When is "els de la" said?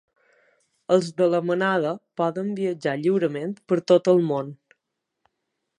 0.95-1.41